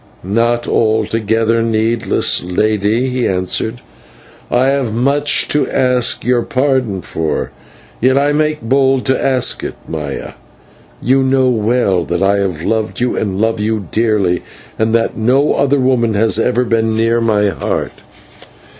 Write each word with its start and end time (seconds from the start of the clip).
"Not 0.23 0.67
altogether 0.67 1.61
needless, 1.61 2.41
Lady," 2.43 3.07
he 3.09 3.27
answered. 3.27 3.81
"I 4.49 4.69
have 4.69 4.91
much 4.95 5.47
to 5.49 5.67
ask 5.69 6.23
your 6.25 6.41
pardon 6.41 7.03
for, 7.03 7.51
yet 7.99 8.17
I 8.17 8.31
make 8.33 8.63
bold 8.63 9.05
to 9.05 9.23
ask 9.23 9.63
it. 9.63 9.75
Maya, 9.87 10.31
you 11.03 11.21
know 11.21 11.51
well 11.51 12.03
that 12.05 12.23
I 12.23 12.37
have 12.37 12.63
loved 12.63 12.99
and 12.99 13.39
love 13.39 13.59
you 13.59 13.89
dearly, 13.91 14.41
and 14.79 14.95
that 14.95 15.17
no 15.17 15.53
other 15.53 15.79
woman 15.79 16.15
has 16.15 16.39
ever 16.39 16.63
been 16.63 16.97
near 16.97 17.21
my 17.21 17.49
heart." 17.49 17.93